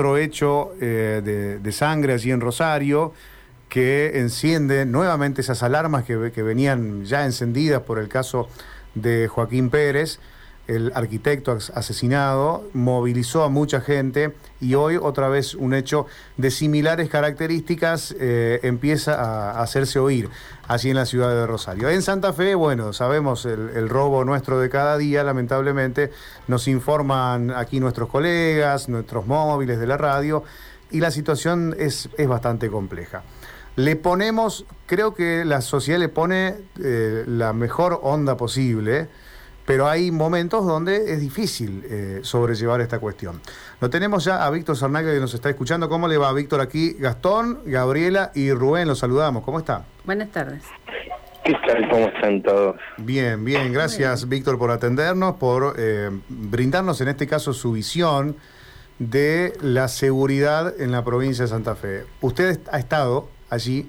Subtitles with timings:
[0.00, 3.12] otro hecho de, de, sangre allí en Rosario
[3.68, 8.48] que enciende nuevamente esas alarmas que venían ya encendidas por el caso
[8.94, 10.18] de Joaquín Pérez
[10.70, 17.08] el arquitecto asesinado, movilizó a mucha gente y hoy otra vez un hecho de similares
[17.08, 20.28] características eh, empieza a, hacerse oír
[20.68, 21.88] allí en la ciudad de Rosario.
[21.88, 26.12] En Santa Fe, bueno, sabemos el, robo nuestro de cada día, lamentablemente,
[26.46, 30.44] nos informan aquí nuestros colegas, nuestros móviles de la radio
[30.92, 33.24] y la situación es, es bastante compleja.
[33.74, 39.08] Le ponemos, creo que la sociedad le pone eh, la mejor onda posible
[39.66, 43.40] pero hay momentos donde es difícil eh, sobrellevar esta cuestión.
[43.80, 45.88] Lo tenemos ya a Víctor Sarnaga que nos está escuchando.
[45.88, 46.60] ¿Cómo le va, Víctor?
[46.60, 49.44] Aquí Gastón, Gabriela y Rubén, los saludamos.
[49.44, 49.84] ¿Cómo está?
[50.04, 50.62] Buenas tardes.
[51.44, 51.88] ¿Qué tal?
[51.88, 52.76] ¿Cómo están todos?
[52.98, 53.72] Bien, bien.
[53.72, 58.36] Gracias, Víctor, por atendernos, por eh, brindarnos en este caso su visión
[58.98, 62.04] de la seguridad en la provincia de Santa Fe.
[62.20, 63.88] Usted ha estado allí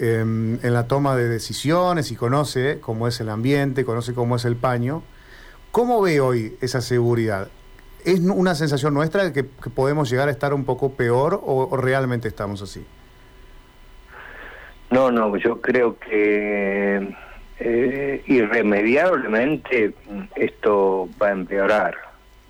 [0.00, 4.44] Em, en la toma de decisiones y conoce cómo es el ambiente, conoce cómo es
[4.44, 5.02] el paño.
[5.72, 7.48] ¿Cómo ve hoy esa seguridad?
[8.04, 12.28] ¿Es una sensación nuestra de que, podemos llegar a estar un poco peor o, realmente
[12.28, 12.86] estamos así?
[14.90, 17.16] No, no, yo creo que
[17.58, 19.94] eh, irremediablemente
[20.36, 21.96] esto va a empeorar.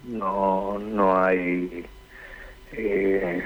[0.04, 1.86] No, no hay
[2.72, 3.42] eh,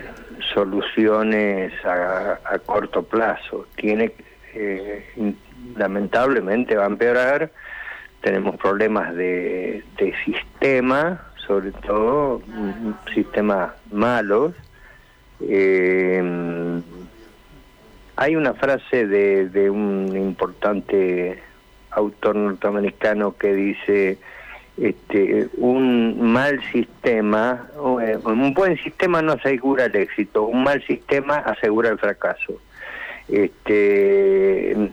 [0.54, 3.66] soluciones a, corto plazo.
[3.76, 4.12] Tiene,
[4.54, 5.34] eh,
[5.76, 7.50] lamentablemente va a empeorar.
[8.20, 9.84] Tenemos problemas de,
[10.24, 12.42] sistema, sobre todo
[13.12, 14.54] sistemas malos.
[15.40, 16.80] Eh,
[18.16, 21.42] hay una frase de un importante
[21.92, 24.18] autor norteamericano que dice
[24.78, 27.68] este, un mal sistema,
[28.02, 32.54] eh, un buen sistema no asegura el éxito, un mal sistema asegura el fracaso.
[33.28, 34.90] Este,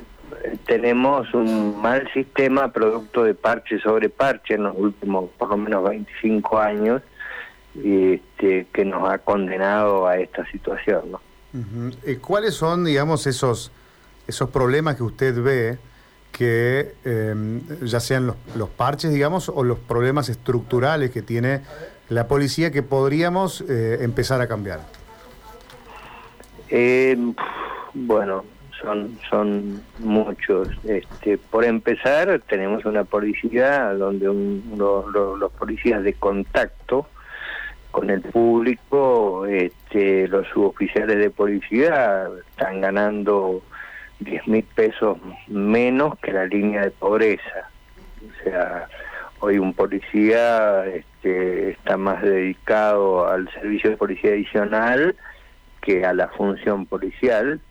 [0.66, 5.84] tenemos un mal sistema producto de parche sobre parche en los últimos por lo menos
[5.90, 7.02] 25 años
[7.76, 11.18] este, que nos ha condenado a esta situación.
[12.06, 13.72] Eh, ¿Cuáles son, digamos, esos,
[14.28, 15.80] esos problemas que usted ve?
[16.40, 21.60] Que em, ya sean los, los, parches, digamos, o los problemas estructurales que tiene
[22.08, 24.80] la policía que podríamos eh, empezar a cambiar?
[26.70, 27.36] Em,
[27.94, 28.46] bueno,
[28.82, 30.70] son, son muchos.
[30.86, 37.06] Este, por empezar, tenemos una policía donde los policías de contacto
[37.92, 43.62] con el público, este, los suboficiales de policía están ganando
[44.20, 47.70] 10 mil pesos menos que la línea de pobreza.
[48.22, 48.88] O sea,
[49.40, 55.16] hoy un policía este, está más dedicado al servicio de policía adicional
[55.82, 57.62] que a la función policial.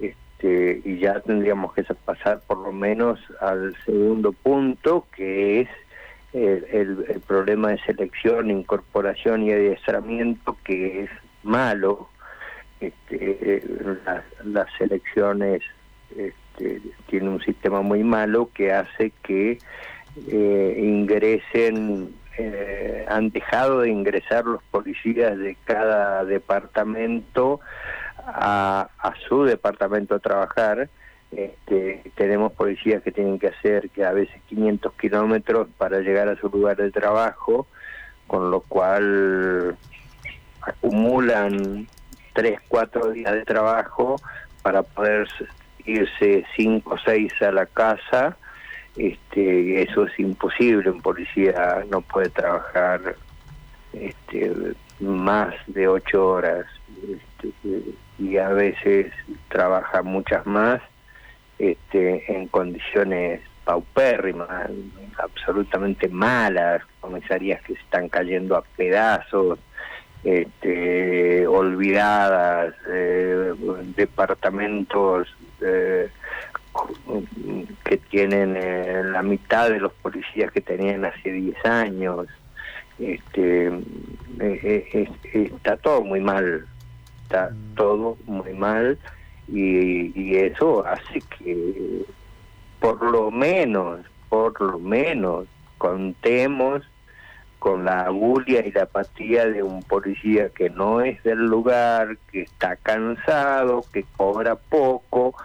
[0.00, 5.68] Este, y ya tendríamos que pasar por lo menos al segundo punto, que es
[6.32, 11.10] el, el problema de selección, incorporación y adiestramiento, que es
[11.42, 12.08] malo
[12.82, 13.62] este,
[14.44, 15.62] las, elecciones
[16.16, 19.58] este, tienen un sistema muy malo que hace que
[20.28, 27.60] eh, ingresen, eh, han dejado de ingresar los policías de cada departamento
[28.26, 28.88] a,
[29.28, 30.88] su departamento a trabajar.
[31.30, 36.36] Este, tenemos policías que tienen que hacer que a veces 500 kilómetros para llegar a
[36.36, 37.66] su lugar de trabajo,
[38.26, 39.76] con lo cual
[40.60, 41.86] acumulan
[42.32, 44.16] tres, cuatro días de trabajo
[44.62, 45.28] para poder
[45.84, 48.36] irse cinco o seis a la casa.
[48.96, 53.16] Este, eso es imposible, un policía no puede trabajar
[53.94, 54.52] este,
[55.00, 56.66] más de ocho horas
[57.02, 57.82] este,
[58.18, 59.12] y a veces
[59.48, 60.80] trabaja muchas más
[61.58, 64.70] este, en condiciones paupérrimas,
[65.18, 69.58] absolutamente malas, comisarías que se están cayendo a pedazos,
[70.24, 73.52] este, olvidadas, eh,
[73.96, 75.28] departamentos
[75.60, 76.08] eh,
[77.84, 82.26] que tienen eh, la mitad de los policías que tenían hace 10 años.
[82.98, 83.72] Este,
[85.32, 86.66] está todo muy mal,
[87.24, 87.74] está mm.
[87.74, 88.98] todo muy mal
[89.48, 92.04] y, y eso hace que
[92.78, 95.46] por lo menos, por lo menos
[95.78, 96.82] contemos
[97.62, 102.42] con la agulia y la apatía de un policía que no es del lugar, que
[102.42, 105.36] está cansado, que cobra poco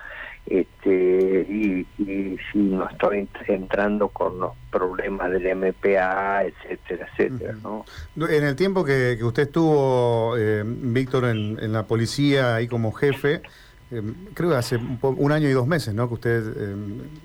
[0.47, 7.55] este y, y si no estoy entrando con los problemas del MPA, etcétera, etcétera.
[7.61, 7.85] ¿no?
[8.27, 13.43] En el tiempo que, usted estuvo, eh, Víctor, en, la policía ahí como jefe,
[13.91, 14.01] eh,
[14.33, 16.07] creo que hace un, año y dos meses, ¿no?
[16.07, 16.75] Que usted eh,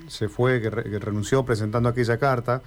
[0.09, 2.61] se fue, que, renunció presentando aquella carta.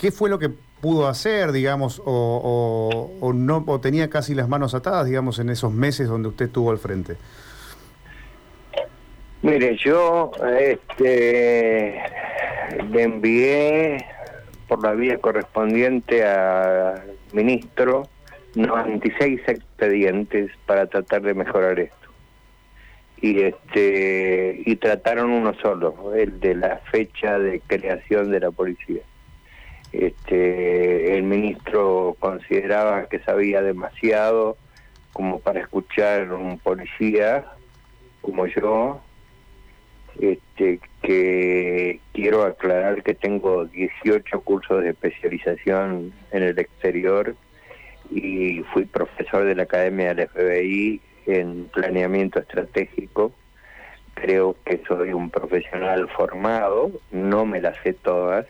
[0.00, 5.04] ¿Qué fue lo que pudo hacer, digamos, o, no o tenía casi las manos atadas,
[5.06, 7.16] digamos, en esos meses donde usted estuvo al frente?
[9.42, 12.00] Mire, yo este,
[12.90, 14.06] le envié
[14.68, 18.04] por la vía correspondiente al ministro
[18.54, 21.96] 96 expedientes para tratar de mejorar esto.
[23.20, 29.02] Y este y trataron uno solo, el de la fecha de creación de la policía.
[29.92, 34.56] Este, el ministro consideraba que sabía demasiado
[35.12, 37.44] como para escuchar un policía
[38.20, 39.00] como yo
[40.18, 47.34] este, que quiero aclarar que tengo 18 cursos de especialización en el exterior
[48.10, 53.32] y fui profesor de la Academia del FBI en planeamiento estratégico.
[54.14, 58.46] Creo que soy un profesional formado, no me las sé todas,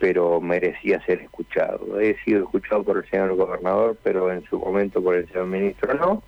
[0.00, 2.00] pero merecía ser escuchado.
[2.00, 5.94] He sido escuchado por el señor gobernador, pero en su momento por el señor ministro
[5.94, 6.22] no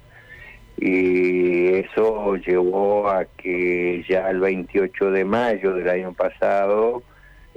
[0.80, 7.02] y eso llevó a que ya el 28 de mayo del año pasado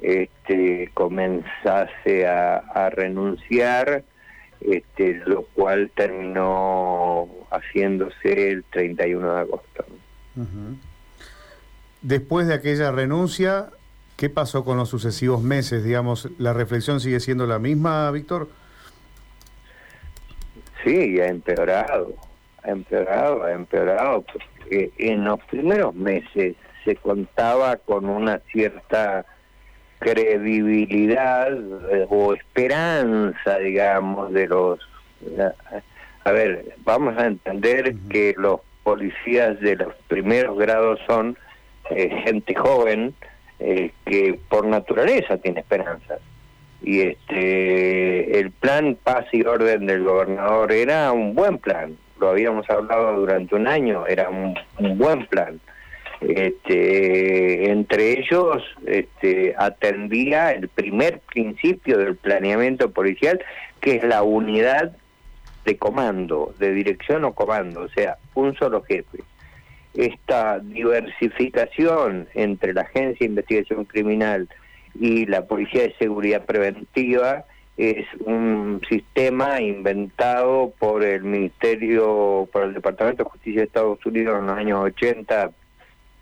[0.01, 4.03] este, comenzase a, renunciar,
[4.59, 9.85] este, lo cual terminó haciéndose el 31 de agosto.
[12.01, 13.69] Después de aquella renuncia,
[14.17, 15.83] ¿qué pasó con los sucesivos meses?
[15.83, 18.49] Digamos, ¿la reflexión sigue siendo la misma, Víctor?
[20.83, 22.15] Sí, ha empeorado
[22.63, 29.25] ha empeorado, ha empeorado, porque en los primeros meses se contaba con una cierta
[29.99, 31.51] credibilidad
[31.91, 34.79] eh, o esperanza, digamos, de los...
[36.25, 41.37] A ver, vamos a entender que los policías de los primeros grados son
[41.89, 43.13] eh, gente joven
[43.59, 46.17] eh, que por naturaleza tiene esperanza.
[46.81, 52.69] Y este el plan paz y orden del gobernador era un buen plan, lo habíamos
[52.69, 54.55] hablado durante un año, era un,
[54.97, 55.59] buen plan.
[56.21, 63.43] Este, entre ellos este, atendía el primer principio del planeamiento policial,
[63.81, 64.95] que es la unidad
[65.65, 69.19] de comando, de dirección o comando, o sea, un solo jefe.
[69.93, 74.49] Esta diversificación entre la Agencia de Investigación Criminal
[74.99, 77.45] y la Policía de Seguridad Preventiva
[77.77, 84.39] es un sistema inventado por el Ministerio, por el Departamento de Justicia de Estados Unidos
[84.39, 85.51] en los años 80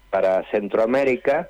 [0.10, 1.50] para Centroamérica,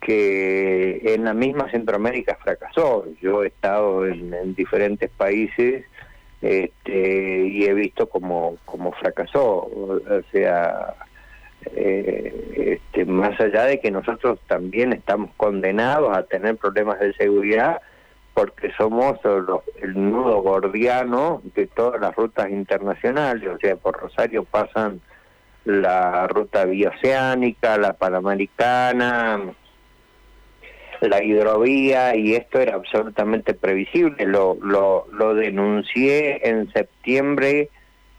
[0.00, 3.06] que en la misma Centroamérica fracasó.
[3.20, 5.84] Yo he estado en, diferentes países
[6.42, 9.42] este, y he visto cómo, cómo fracasó.
[9.42, 10.00] O
[10.32, 10.94] sea,
[11.66, 17.80] eh, este, más allá de que nosotros también estamos condenados a tener problemas de seguridad,
[18.34, 19.18] porque somos
[19.82, 25.00] el nudo gordiano de todas las rutas internacionales, o sea, por Rosario pasan
[25.64, 29.52] la ruta bioceánica, la panamericana,
[31.00, 34.26] la hidrovía, y esto era absolutamente previsible.
[34.26, 37.68] Lo, lo, lo denuncié en septiembre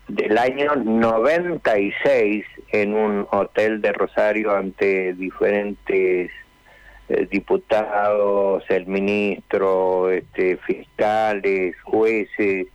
[0.07, 6.31] del año 96 en un hotel de Rosario ante diferentes
[7.09, 12.67] eh, diputados, el ministro, este, fiscales, jueces,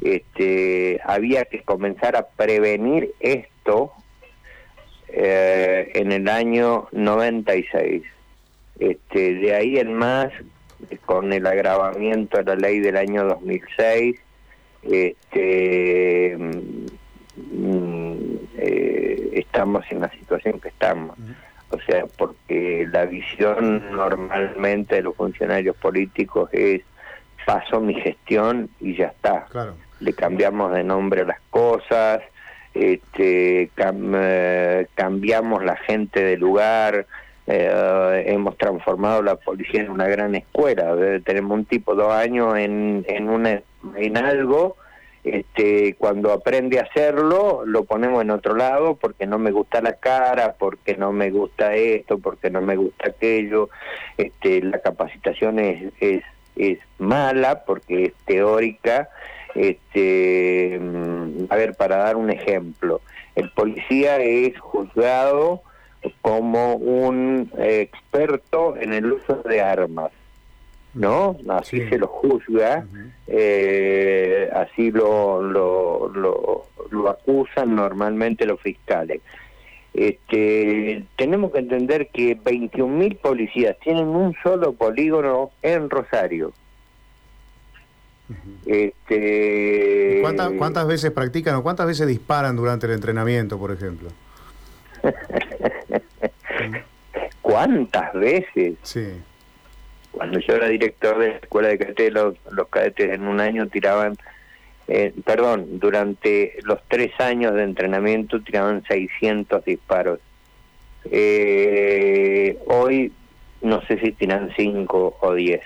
[0.00, 3.92] este, había que comenzar a prevenir esto
[5.08, 8.02] eh, en el año 96.
[8.80, 10.32] Este, de ahí en más,
[11.04, 14.16] con el agravamiento de la ley del año 2006,
[14.82, 16.36] este,
[17.36, 18.27] mm,
[18.58, 21.16] eh, estamos en la situación que estamos.
[21.70, 26.82] O sea, porque la visión normalmente de los funcionarios políticos es
[27.46, 29.46] paso mi gestión y ya está.
[30.00, 32.20] Le cambiamos de nombre a las cosas,
[32.74, 37.06] este, eh, cambiamos la gente de lugar,
[37.46, 40.94] eh, hemos transformado la policía en una gran escuela.
[41.24, 43.60] tenemos un tipo dos años en, en, una,
[43.96, 44.76] en algo
[45.24, 49.94] este, cuando aprende a hacerlo, lo ponemos en otro lado porque no me gusta la
[49.94, 53.68] cara, porque no me gusta esto, porque no me gusta aquello.
[54.16, 59.08] Este, la capacitación es, es, mala porque es teórica.
[59.54, 63.00] Este, mm, a ver, para dar un ejemplo,
[63.34, 65.62] el policía es juzgado
[66.22, 70.12] como un experto en el uso de armas.
[70.94, 71.36] ¿No?
[71.48, 72.86] Así se lo juzga,
[73.26, 76.08] eh, así lo, lo,
[76.90, 79.20] lo, acusan normalmente los fiscales.
[79.94, 86.52] Este, tenemos que entender que 21.000 policías tienen un solo polígono en Rosario.
[88.66, 94.10] este, ¿Cuántas, ¿Cuántas veces practican o cuántas veces disparan durante el entrenamiento, por ejemplo?
[97.42, 98.74] ¿Cuántas veces?
[98.82, 99.08] Sí.
[100.18, 102.34] Cuando yo era director de la escuela de cadetes, los,
[102.70, 104.16] cadetes en un año tiraban,
[104.88, 110.18] eh, perdón, durante los tres años de entrenamiento tiraban 600 disparos.
[111.12, 113.12] Eh, hoy
[113.62, 115.60] no sé si tiran 5 o 10,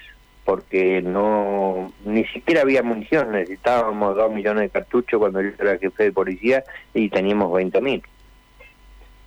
[0.44, 6.02] porque no ni siquiera había munición, necesitábamos 2 millones de cartuchos cuando yo era jefe
[6.02, 8.02] de policía y teníamos 20 mil.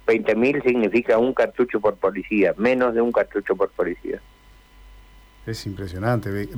[0.05, 4.21] 20 mil significa un cartucho por policía, menos de un cartucho por policía.
[5.45, 6.49] Es impresionante.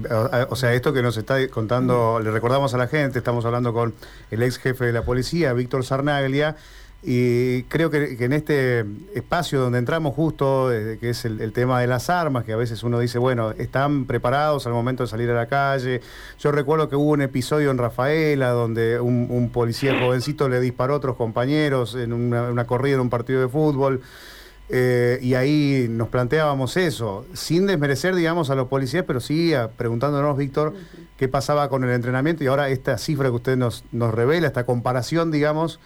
[0.50, 3.94] O sea, esto que nos está contando, le recordamos a la gente, estamos hablando con
[4.32, 6.56] el ex jefe de la policía, Víctor Sarnaglia,
[7.04, 11.88] y creo que, en este espacio donde entramos justo, eh, que es el, tema de
[11.88, 15.36] las armas, que a veces uno dice, bueno, están preparados al momento de salir a
[15.36, 16.02] la calle.
[16.40, 20.98] Yo recuerdo que hubo un episodio en Rafaela donde un, policía jovencito le disparó a
[20.98, 24.02] otros compañeros en una, una corrida en un partido de fútbol.
[24.70, 30.38] Eh, y ahí nos planteábamos eso, sin desmerecer, digamos, a los policías, pero sí preguntándonos,
[30.38, 30.74] Víctor,
[31.18, 34.66] qué pasaba con el entrenamiento y ahora esta cifra que usted nos, nos revela, esta
[34.66, 35.80] comparación, digamos,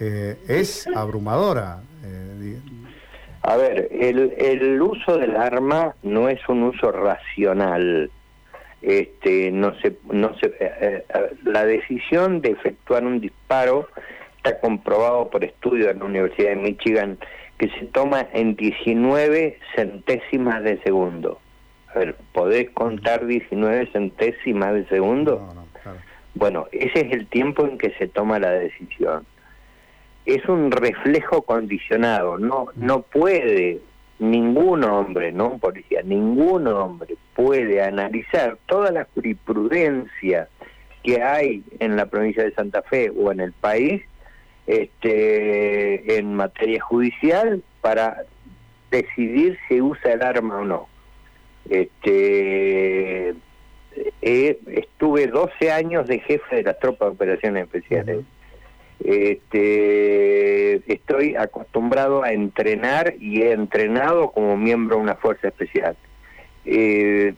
[0.00, 1.82] eh, es abrumadora.
[2.04, 2.58] Eh,
[3.42, 8.10] a ver, el, el uso del arma no es un uso racional.
[8.82, 11.04] Este, no se, no se,
[11.44, 13.88] la decisión de efectuar un disparo
[14.36, 17.18] está comprobado por estudios en la Universidad de Michigan
[17.58, 21.40] que se toma en 19 centésimas de segundo.
[21.92, 25.54] A ver, ¿podés contar 19 centésimas de segundo?
[26.34, 29.26] Bueno, ese es el tiempo en que se toma la decisión.
[30.24, 33.80] Es un reflejo condicionado, no, no puede
[34.18, 40.48] ningún hombre, no un policía, ningún hombre puede analizar toda la jurisprudencia
[41.02, 44.02] que hay en la provincia de Santa Fe o en el país
[44.68, 48.24] este, en materia judicial para
[48.90, 50.88] decidir si usa el arma o no.
[51.70, 53.30] Este,
[54.20, 58.24] eh, estuve 12 años de jefe de las tropas de operaciones especiales.
[59.02, 65.96] Este, estoy acostumbrado a entrenar y he entrenado como miembro de una fuerza especial.
[66.66, 67.32] Eh,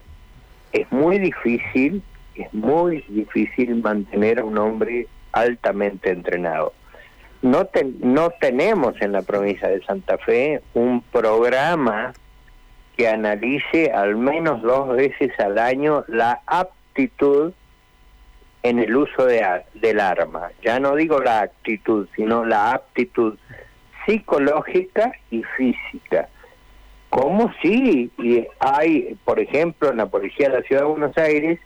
[0.73, 2.03] es muy difícil,
[2.35, 6.73] es muy difícil mantener a un hombre altamente entrenado
[7.43, 7.69] no,
[8.01, 12.13] no tenemos en la provincia de Santa Fe un programa
[12.97, 17.53] que analice al menos dos veces al año la aptitud
[18.63, 19.43] en el uso de,
[19.75, 20.51] del arma.
[20.63, 23.39] Ya no digo la actitud, sino la aptitud
[24.05, 26.29] psicológica y física.
[27.09, 28.11] Como si
[28.61, 31.59] hay, por ejemplo, en la Policía de la Ciudad de Buenos Aires,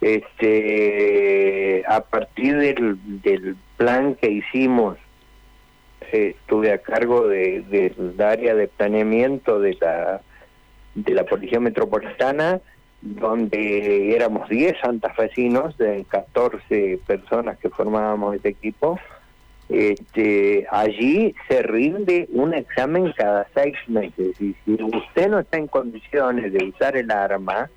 [0.00, 4.98] este, a partir del, del plan que hicimos,
[6.12, 10.20] estuve a cargo del de, área de planeamiento de la,
[10.94, 12.60] de la Policía Metropolitana,
[13.00, 19.00] donde éramos 10 santafesinos de 14 personas que formábamos este equipo.
[19.70, 25.68] Este, allí se rinde un examen cada seis meses y si usted no está en
[25.68, 27.70] condiciones de usar el arma,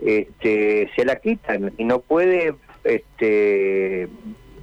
[0.00, 2.54] este, se la quitan y no puede
[2.84, 4.08] este,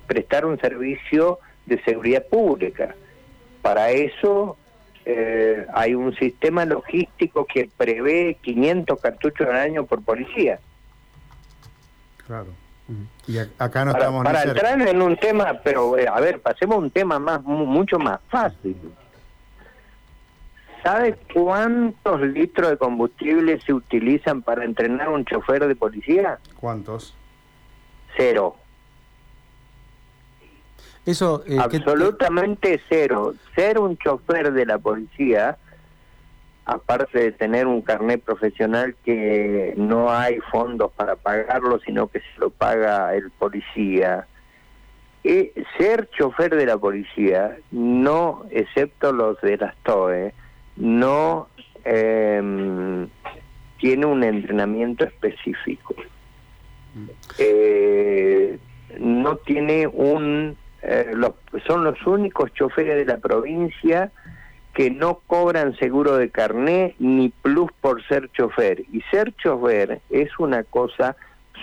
[0.08, 2.96] prestar un servicio de seguridad pública.
[3.62, 4.58] Para eso
[5.06, 10.60] eh, hay un sistema logístico que prevé 500 cartuchos al año por policía.
[12.26, 12.48] Claro.
[13.28, 16.76] Y acá no para, estamos para entrar en un tema, pero eh, a ver, pasemos
[16.76, 18.76] a un tema más mucho más fácil.
[20.84, 26.40] ¿Sabe cuántos litros de combustible se utilizan para entrenar a un chofer de policía?
[26.60, 27.16] ¿Cuántos?
[28.18, 28.58] Cero.
[31.06, 33.34] Eso eh, absolutamente cero.
[33.56, 35.58] Ser un chofer de la policía,
[36.66, 42.40] aparte de tener un carnet profesional que no hay fondos para pagarlo, sino que se
[42.40, 44.28] lo paga el policía.
[45.26, 50.34] Eh, ser chofer de la policía, no, excepto los de las TOE,
[50.76, 51.48] no
[51.86, 53.08] em,
[53.80, 55.96] tiene un entrenamiento específico.
[56.94, 57.10] Mm.
[57.38, 58.58] Eh,
[59.00, 60.58] no tiene un...
[60.84, 61.32] Eh, los,
[61.66, 64.12] son los únicos choferes de la provincia
[64.74, 68.84] que no cobran seguro de carné ni plus por ser chofer.
[68.92, 71.16] Y ser chofer es una cosa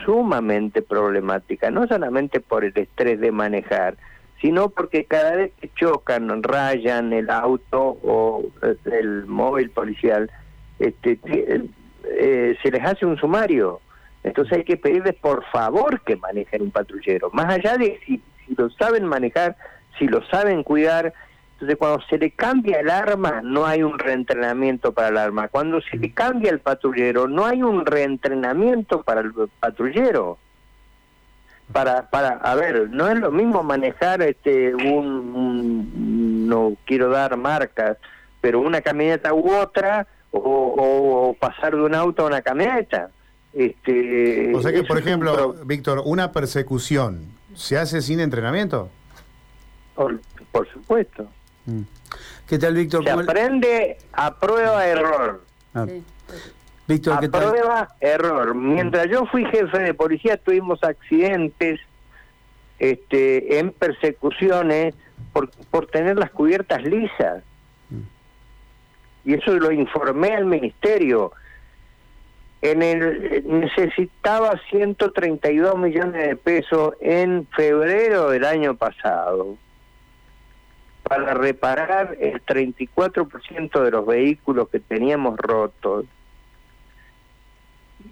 [0.04, 3.96] sumamente problemática, no solamente por el estrés de manejar,
[4.40, 10.30] sino porque cada vez que chocan, rayan el auto o eh, el móvil policial,
[10.78, 11.18] este,
[12.04, 13.80] eh, se les hace un sumario.
[14.22, 18.56] Entonces hay que pedirles por favor que manejen un patrullero, más allá de si, si
[18.56, 19.56] lo saben manejar,
[19.98, 21.12] si lo saben cuidar.
[21.54, 25.48] Entonces cuando se le cambia el arma, no hay un reentrenamiento para el arma.
[25.48, 30.38] Cuando se le cambia el patrullero, no hay un reentrenamiento para el patrullero
[31.72, 37.96] para para a ver no es lo mismo manejar este un, no quiero dar marcas
[38.40, 43.10] pero una camioneta u otra o, pasar de un auto a una camioneta
[43.52, 48.88] este o sea que por ejemplo Víctor una persecución se hace sin entrenamiento
[49.94, 50.18] por,
[50.72, 51.28] supuesto
[51.66, 51.82] mm.
[52.46, 55.86] qué tal Víctor se aprende a prueba error ah.
[57.12, 58.52] A prueba, error.
[58.54, 61.78] Mientras yo fui jefe de policía tuvimos accidentes
[62.80, 64.94] este, en persecuciones
[65.32, 67.44] por, por tener las cubiertas lisas.
[69.24, 71.30] Y eso lo informé al ministerio.
[72.62, 79.56] En el necesitaba 132 millones de pesos en febrero del año pasado
[81.02, 86.04] para reparar el 34% de los vehículos que teníamos rotos.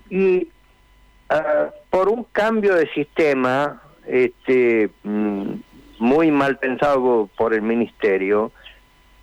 [0.09, 0.49] Y
[1.29, 5.53] ah, por un cambio de sistema este mm,
[5.99, 8.51] muy mal pensado por el ministerio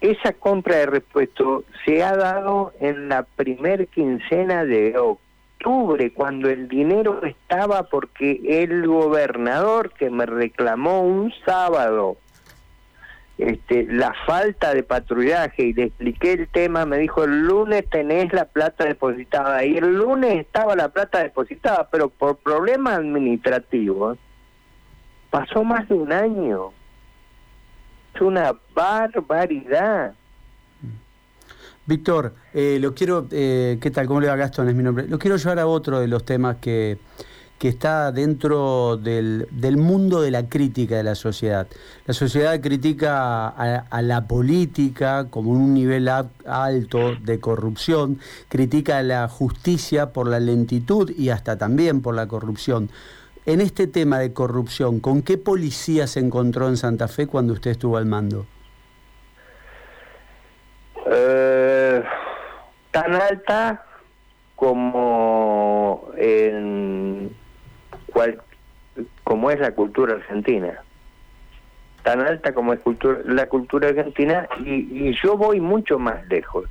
[0.02, 6.68] esa compra de repuesto se ha dado en la primer quincena de octubre cuando el
[6.68, 12.18] dinero estaba porque el gobernador que me reclamó un sábado
[13.38, 18.32] este, la falta de patrullaje y le expliqué el tema, me dijo el lunes tenés
[18.32, 24.18] la plata depositada y el lunes estaba la plata depositada, pero por problemas administrativos
[25.30, 26.72] pasó más de un año.
[28.16, 30.14] Es una barbaridad.
[31.86, 34.08] Víctor, eh, lo quiero, eh, ¿qué tal?
[34.08, 34.70] ¿Cómo le va Gastón?
[34.70, 35.08] Es mi nombre.
[35.08, 36.98] Lo quiero llevar a otro de los temas que
[37.60, 41.68] que está dentro del, del, mundo de la crítica de la sociedad.
[42.06, 49.28] La sociedad critica a, la política como un nivel alto de corrupción, critica a la
[49.30, 52.90] justicia por la lentitud y hasta también por la corrupción.
[53.46, 57.72] En este tema de corrupción, ¿con qué policía se encontró en Santa Fe cuando usted
[57.72, 58.48] estuvo al mando?
[61.06, 62.04] Eh,
[62.92, 63.86] tan alta
[64.56, 67.36] como en
[69.24, 70.82] como es la cultura argentina,
[72.04, 76.70] tan alta como es cultura, la cultura argentina, y, yo voy mucho más lejos,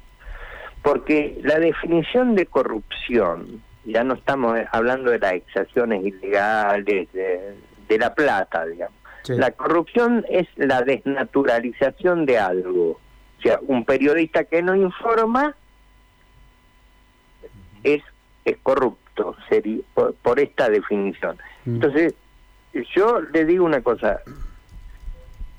[0.83, 8.15] porque la definición de corrupción, ya no estamos hablando de las exacciones ilegales, de, la
[8.15, 8.99] plata, digamos.
[9.29, 13.01] La corrupción es la desnaturalización de algo.
[13.39, 15.55] O sea, un periodista que no informa
[17.85, 18.03] es,
[18.45, 21.37] es corrupto sería, por, esta definición.
[21.65, 21.75] Mm.
[21.75, 22.15] Entonces,
[22.95, 24.21] yo le digo una cosa.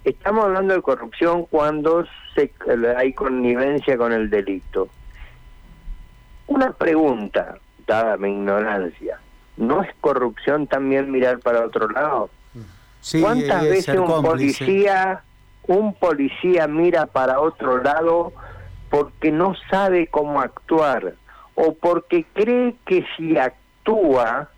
[0.04, 2.52] Estamos hablando de corrupción cuando se,
[2.98, 4.90] hay connivencia con el delito.
[6.48, 7.58] Una pregunta,
[8.17, 9.19] mi ignorancia,
[9.58, 12.30] ¿no es corrupción también mirar para otro lado?
[13.21, 15.21] ¿Cuántas veces un policía,
[15.67, 18.34] un policía mira para otro lado
[18.89, 21.15] porque no sabe cómo actuar?
[21.56, 24.50] o porque cree que si actúa,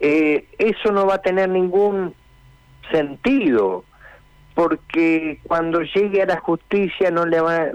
[0.00, 2.14] eh, eso no va a tener ningún
[2.90, 3.84] sentido,
[4.54, 7.66] porque cuando llegue a la justicia no le, va,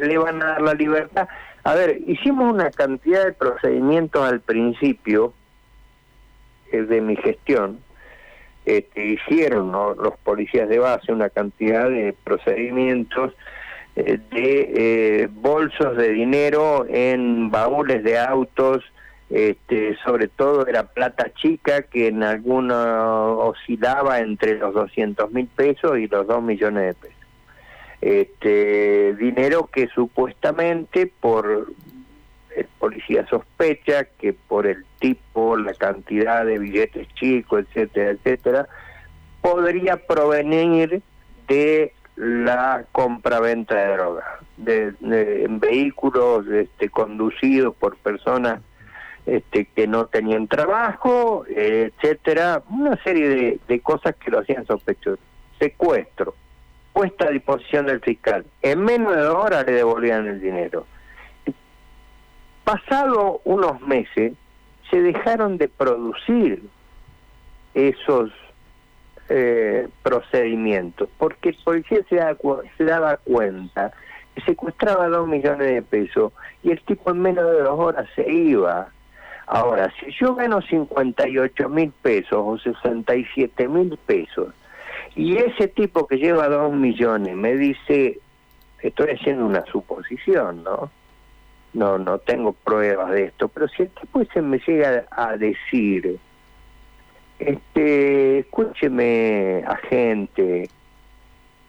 [0.00, 1.28] le van a dar la libertad.
[1.66, 5.32] A ver, hicimos una cantidad de procedimientos al principio
[6.70, 7.80] eh, de mi gestión,
[8.64, 13.32] este, hicieron los policías de base una cantidad de procedimientos
[13.96, 18.84] de eh, bolsos de dinero en baúles de autos,
[19.28, 25.98] este, sobre todo era plata chica que en alguna oscilaba entre los 200 mil pesos
[25.98, 27.15] y los 2 millones de pesos.
[28.00, 31.68] Este, dinero que supuestamente por
[32.56, 38.68] el policía sospecha que por el tipo, la cantidad de billetes chicos, etcétera, etcétera,
[39.42, 41.02] podría provenir
[41.48, 44.24] de la compra-venta de drogas,
[44.56, 48.62] de, vehículos este, conducidos por personas
[49.26, 55.20] este, que no tenían trabajo, etcétera, una serie de, cosas que lo hacían sospechoso.
[55.58, 56.34] Secuestro,
[56.96, 58.46] puesta a disposición del fiscal.
[58.62, 60.86] En menos de dos horas le devolvían el dinero.
[62.64, 64.32] Pasado unos meses,
[64.90, 66.62] se dejaron de producir
[67.74, 68.30] esos
[69.28, 72.18] eh, procedimientos, porque el policía se,
[72.78, 73.92] se daba cuenta
[74.34, 76.32] que secuestraba dos millones de pesos
[76.62, 78.88] y el tipo en menos de dos horas se iba.
[79.46, 84.48] Ahora, si yo gano 58 mil pesos o 67 mil pesos
[85.16, 88.20] y ese tipo que lleva dos millones me dice,
[88.82, 90.90] estoy haciendo una suposición, ¿no?
[91.72, 96.18] No, no tengo pruebas de esto, pero si el tipo ese me llega a decir,
[97.38, 100.68] este, escúcheme, agente,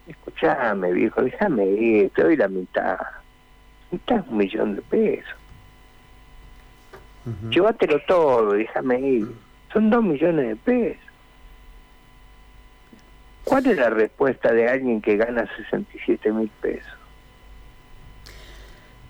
[0.07, 2.99] escúchame, viejo, déjame ir, te doy la mitad.
[3.91, 5.35] Mitad un millón de pesos.
[7.49, 9.27] Llévatelo todo, déjame ir.
[9.73, 11.06] Son dos millones de pesos.
[13.47, 16.91] ¿Cuál es la respuesta de alguien que gana 67 mil pesos?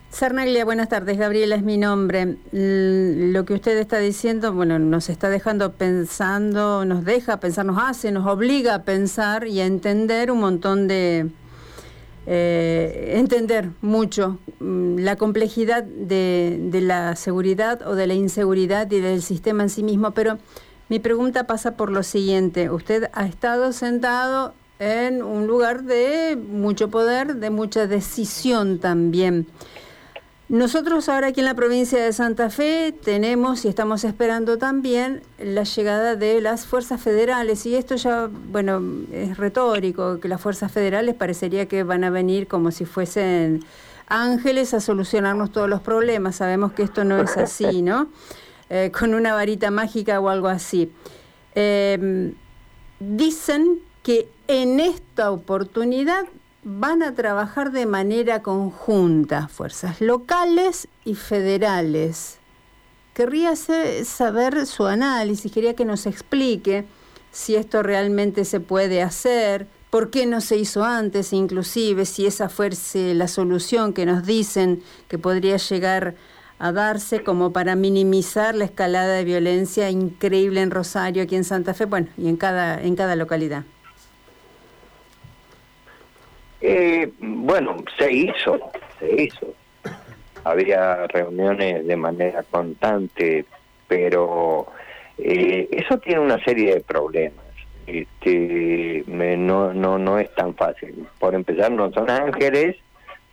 [0.09, 1.17] Sarnaglia, buenas tardes.
[1.17, 2.37] Gabriela es mi nombre.
[2.51, 8.11] Lo que usted está diciendo, bueno, nos está dejando pensando, nos deja pensar, nos hace,
[8.11, 11.31] nos obliga a pensar y a entender un montón de,
[12.27, 18.99] eh, entender mucho mm, la complejidad de, de, la seguridad o de la inseguridad y
[18.99, 20.11] del sistema en sí mismo.
[20.11, 20.37] Pero
[20.89, 22.69] mi pregunta pasa por lo siguiente.
[22.69, 29.47] Usted ha estado sentado en un lugar de mucho poder, de mucha decisión también.
[30.49, 35.63] Nosotros ahora aquí en la provincia de Santa Fe tenemos y estamos esperando también la
[35.63, 41.15] llegada de las fuerzas federales y esto ya, bueno, es retórico, que las fuerzas federales
[41.15, 43.65] parecería que van a venir como si fuesen
[44.07, 46.37] ángeles a solucionarnos todos los problemas.
[46.37, 48.07] Sabemos que esto no es así, ¿no?
[48.69, 50.91] Eh, con una varita mágica o algo así.
[51.55, 52.33] Eh,
[52.99, 56.25] dicen que en esta oportunidad
[56.63, 62.39] van a trabajar de manera conjunta, fuerzas locales y federales.
[63.13, 66.85] Querría saber su análisis, quería que nos explique
[67.31, 72.49] si esto realmente se puede hacer, por qué no se hizo antes, inclusive si esa
[72.49, 78.65] fuese la solución que nos dicen que podría llegar a darse como para minimizar la
[78.65, 82.95] escalada de violencia increíble en Rosario, aquí en Santa Fe, bueno, y en cada, en
[82.95, 83.63] cada localidad.
[86.61, 88.59] Eh, bueno, se hizo,
[88.99, 89.53] se hizo.
[90.43, 93.45] Había reuniones de manera constante,
[93.87, 94.67] pero
[95.17, 97.45] eh, eso tiene una serie de problemas.
[97.85, 101.07] Este, no, no, no es tan fácil.
[101.19, 102.75] Por empezar, no son ángeles,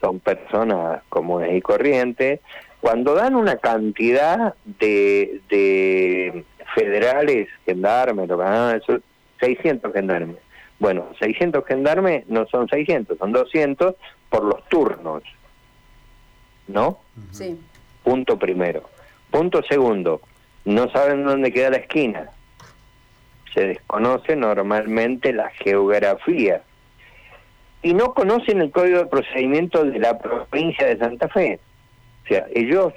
[0.00, 2.40] son personas comunes y corrientes.
[2.84, 6.44] Cuando dan una cantidad de, de
[6.74, 9.00] federales, gendarmes, que
[9.40, 10.36] 600 gendarmes,
[10.78, 13.94] bueno, 600 gendarmes no son 600, son 200
[14.28, 15.22] por los turnos.
[16.68, 16.98] ¿No?
[17.30, 17.58] Sí.
[18.02, 18.82] Punto primero.
[19.30, 20.20] Punto segundo,
[20.66, 22.28] no saben dónde queda la esquina.
[23.54, 26.60] Se desconoce normalmente la geografía.
[27.82, 31.60] Y no conocen el código de procedimiento de la provincia de Santa Fe.
[32.24, 32.92] O sea, ellos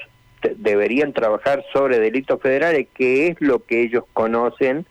[0.56, 4.86] deberían trabajar sobre delitos federales, que es lo que ellos conocen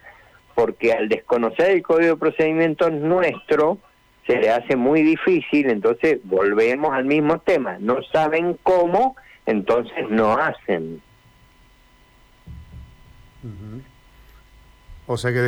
[0.57, 3.79] porque al desconocer el código de procedimientos nuestro,
[4.27, 10.33] se le hace muy difícil, entonces volvemos al mismo tema, no saben cómo, entonces no
[10.33, 11.03] hacen.
[15.09, 15.47] O sea que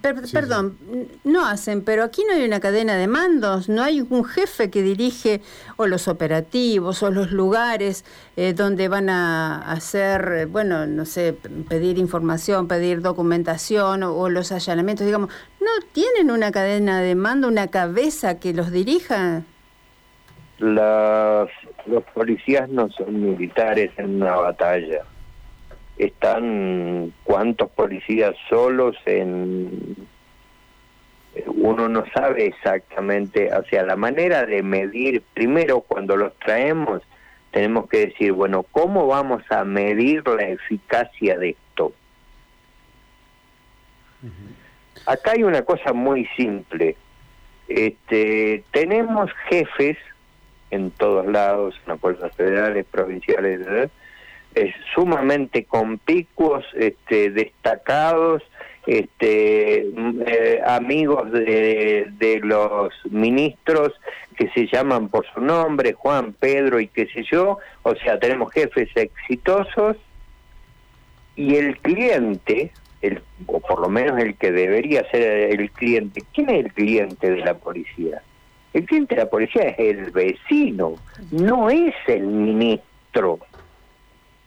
[0.00, 0.78] Pero, perdón,
[1.22, 4.80] no hacen, pero aquí no hay una cadena de mandos, no hay un jefe que
[4.80, 5.42] dirige
[5.76, 8.06] o los operativos o los lugares
[8.36, 11.34] eh, donde van a hacer, bueno, no sé,
[11.68, 15.30] pedir información, pedir documentación o, los allanamientos, digamos,
[15.60, 19.42] ¿no tienen una cadena de mando, una cabeza que los dirija?
[20.58, 25.04] los policías no son militares en una batalla
[25.98, 29.96] están cuántos policías solos en
[31.46, 37.02] uno no sabe exactamente, o sea, la manera de medir, primero cuando los traemos,
[37.50, 41.92] tenemos que decir, bueno, ¿cómo vamos a medir la eficacia de esto?
[45.06, 46.96] Acá hay una cosa muy simple.
[47.68, 49.98] Este, tenemos jefes
[50.70, 53.90] en todos lados, en las fuerzas federales, provinciales,
[54.94, 58.42] sumamente conspicuos, este, destacados,
[58.86, 59.88] este,
[60.26, 63.92] eh, amigos de, de, los ministros
[64.36, 68.52] que se llaman por su nombre, Juan, Pedro y qué sé yo, o sea, tenemos
[68.52, 69.96] jefes exitosos
[71.34, 72.70] y el cliente,
[73.02, 77.30] el, o por lo menos el que debería ser el cliente, ¿quién es el cliente
[77.30, 78.22] de la policía?
[78.72, 80.94] El cliente de la policía es el vecino,
[81.30, 83.40] no es el ministro.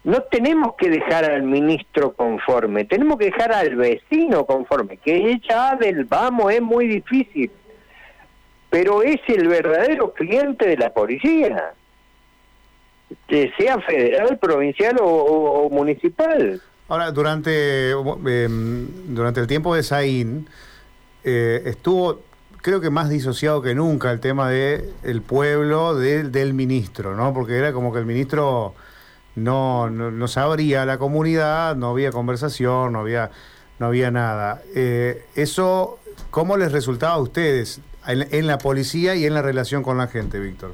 [0.03, 5.75] No tenemos que dejar al ministro conforme, tenemos que dejar al vecino conforme, que ya
[5.75, 7.51] del vamos es muy difícil,
[8.69, 11.73] pero es el verdadero cliente de la policía,
[13.27, 16.61] que sea federal, provincial o, municipal.
[16.87, 20.47] Ahora, durante, em, durante el tiempo de Saín,
[21.23, 22.21] eh, estuvo
[22.61, 27.33] creo que más disociado que nunca el tema de el pueblo del ministro, ¿no?
[27.33, 28.73] Porque era como que el ministro
[29.35, 33.31] no, no, se abría a la comunidad, no había conversación, no había,
[33.79, 34.61] no había nada.
[34.75, 39.97] Eh, eso, ¿cómo les resultaba a ustedes en, la policía y en la relación con
[39.97, 40.73] la gente, Víctor?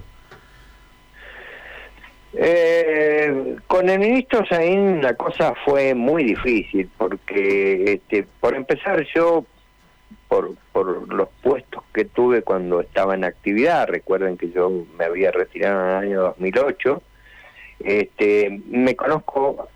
[2.33, 9.45] Eh, con el ministro Saín la cosa fue muy difícil porque, este, por empezar, yo
[10.27, 15.31] por, por los puestos que tuve cuando estaba en actividad, recuerden que yo me había
[15.31, 17.01] retirado en el año 2008,
[17.79, 19.67] este, me conozco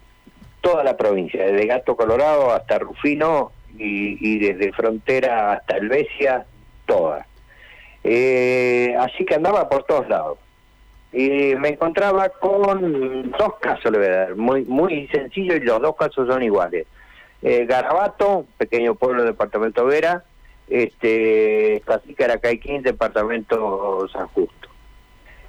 [0.61, 6.45] toda la provincia, desde Gato Colorado hasta Rufino y, desde Frontera hasta Helvecia,
[6.85, 7.25] toda.
[8.03, 10.37] Eh, así que andaba por todos lados.
[11.11, 15.81] Y me encontraba con dos casos, le voy a dar, muy, muy sencillo y los
[15.81, 16.85] dos casos son iguales.
[17.41, 20.23] Eh, Garabato, pequeño pueblo departamento Vera,
[20.67, 24.58] este, Cacique Aracaiquín, departamento San Justo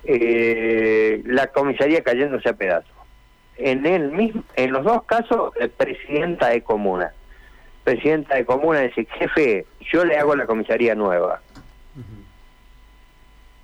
[0.05, 2.91] eh, la comisaría cayéndose a pedazos.
[3.57, 7.13] En el mismo, en los dos casos, presidenta de comuna.
[7.85, 11.41] Presidenta de comuna dice, jefe, yo le hago la comisaría nueva.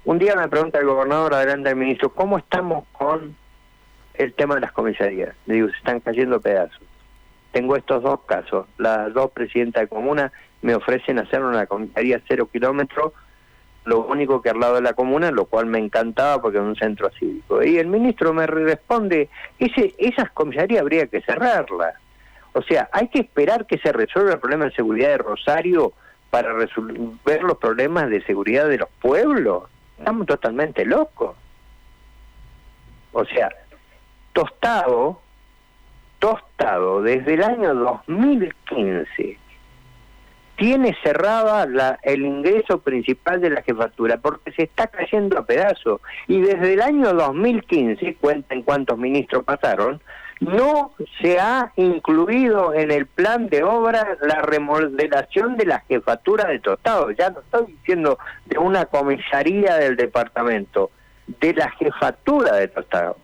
[0.05, 3.35] Un día me pregunta el gobernador, adelante del ministro, ¿cómo estamos con
[4.14, 5.35] el tema de las comisarías?
[5.46, 6.81] Le digo, se están cayendo pedazos.
[7.51, 8.66] Tengo estos dos casos.
[8.79, 10.31] Las dos presidentas de comuna
[10.62, 13.14] me ofrecen hacer una comisaría cero kilómetros
[13.87, 16.77] lo único que al lado de la comuna, lo cual me encantaba porque es un
[16.77, 17.62] centro cívico.
[17.62, 21.94] Y el ministro me responde, ese, esas comisarías habría que cerrarlas.
[22.53, 25.92] O sea, hay que esperar que se resuelva el problema de seguridad de Rosario
[26.31, 29.64] para resolver los problemas de seguridad de los pueblos.
[29.99, 31.37] Estamos totalmente locos.
[33.12, 33.51] O sea,
[34.33, 35.20] Tostado,
[36.18, 39.45] Tostado, desde el año 2015
[40.56, 46.00] tiene cerrada la, el ingreso principal de la jefatura porque se está cayendo a pedazos.
[46.26, 50.00] Y desde el año 2015, cuenten cuántos ministros pasaron,
[50.40, 56.58] no se ha incluido en el plan de obra la remodelación de la jefatura de
[56.58, 57.10] Tostado.
[57.12, 60.90] Ya no estoy diciendo de una comisaría del departamento,
[61.26, 63.16] de la jefatura de Tostado.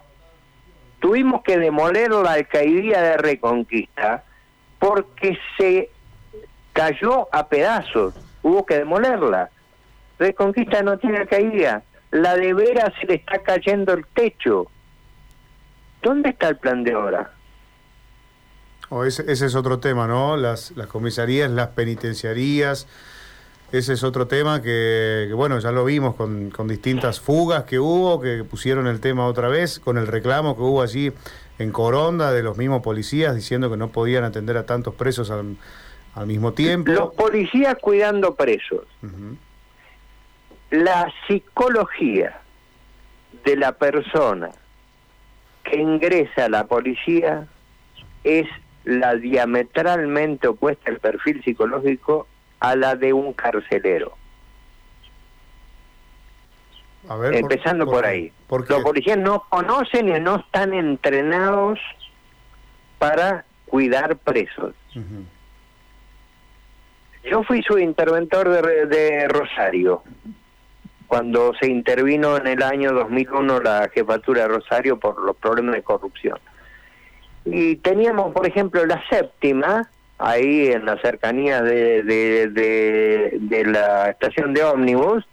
[1.01, 4.25] Tuvimos que demoler la alcaldía de Reconquista
[4.79, 5.91] porque se
[6.73, 9.51] cayó a pedazos, hubo que demolerla.
[10.19, 14.67] Reconquista no tiene caída, la de veras se le está cayendo el techo.
[16.03, 17.33] ¿Dónde está el plan de obra?
[18.89, 20.37] Oh, ese, es otro tema, ¿no?
[20.37, 22.87] Las, las comisarías, las penitenciarías,
[23.71, 28.21] ese es otro tema que, bueno, ya lo vimos con, con, distintas fugas que hubo,
[28.21, 31.11] que pusieron el tema otra vez, con el reclamo que hubo allí
[31.59, 35.57] en Coronda de los mismos policías diciendo que no podían atender a tantos presos al,
[36.15, 36.93] al mismo tiempo.
[36.93, 38.87] Los policías cuidando presos.
[40.71, 42.41] La psicología
[43.45, 44.51] de la persona
[45.65, 47.47] que ingresa a la policía
[48.25, 48.47] es
[48.85, 52.27] la diametralmente opuesta al perfil psicológico
[52.61, 54.17] a la de un carcelero.
[57.33, 58.33] Empezando por, ahí.
[58.49, 61.81] Los policías no conocen y no están entrenados
[62.99, 64.75] para cuidar presos.
[67.25, 70.03] Yo fui su interventor de, Rosario,
[71.07, 75.83] cuando se intervino en el año 2001 la jefatura de Rosario por los problemas de
[75.83, 76.39] corrupción.
[77.45, 84.65] Y teníamos, por ejemplo, la séptima, ahí en la cercanía de, de, la estación de
[84.65, 85.25] ómnibus,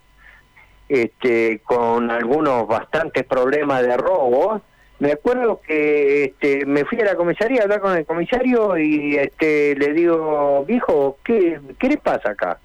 [0.90, 4.62] este, con algunos bastantes problemas de robos,
[5.00, 9.16] me acuerdo que este, me fui a la comisaría a hablar con el comisario y
[9.16, 12.60] este, le digo, viejo, ¿qué, qué le pasa acá?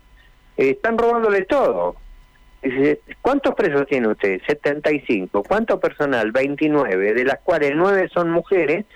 [0.57, 1.97] están robándole todo.
[2.63, 4.41] Dice, ¿cuántos presos tiene usted?
[4.47, 5.43] 75.
[5.43, 6.33] ¿Cuánto personal?
[6.33, 8.87] 29, de las cuales 9 son mujeres,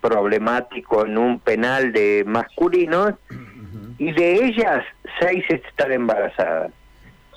[0.00, 3.14] problemático en un penal de masculinos,
[3.98, 4.84] y de ellas
[5.20, 6.72] 6 están embarazadas.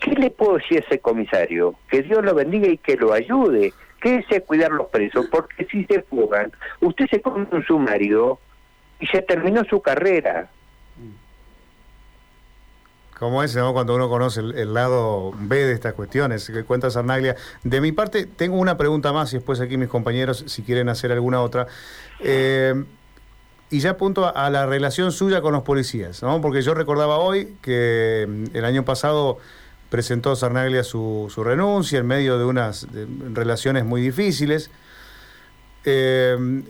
[0.02, 1.76] ¿Qué le puedo decir a ese comisario?
[1.90, 6.02] Que Dios lo bendiga y que lo ayude es cuidar los presos, porque si se
[6.04, 8.40] fugan, usted se come un sumario
[9.00, 10.50] y se terminó su carrera.
[13.18, 17.36] Como es, cuando uno conoce el, lado B de estas cuestiones, que cuenta Sarnaglia.
[17.64, 21.12] De mi parte, tengo una pregunta más y después aquí mis compañeros, si quieren hacer
[21.12, 21.68] alguna otra.
[22.22, 22.82] Eh,
[23.72, 26.42] y ya apunto a, la relación suya con los policías, ¿no?
[26.42, 29.38] porque yo recordaba hoy que mm, el año pasado
[29.90, 32.88] presentó Sarnaglia su, su renuncia en medio de unas
[33.34, 34.70] relaciones muy difíciles.
[35.86, 36.64] Eh,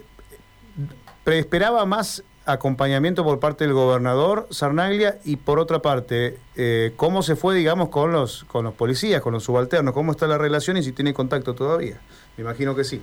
[1.25, 7.35] esperaba más acompañamiento por parte del gobernador Sarnaglia y por otra parte, eh, ¿cómo se
[7.35, 9.93] fue, digamos, con los, con los policías, con los subalternos?
[9.93, 11.99] ¿Cómo está la relación y si tiene contacto todavía?
[12.37, 13.01] Me imagino que sí.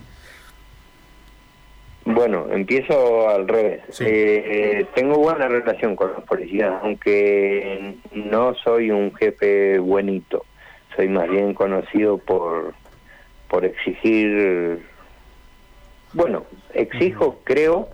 [2.17, 3.83] Bueno, empiezo al revés.
[3.99, 10.43] Eh, tengo buena relación con los policías, aunque no soy un jefe buenito.
[10.95, 12.73] Soy más bien conocido por,
[13.47, 14.83] por exigir,
[16.13, 17.89] bueno, exijo, creo,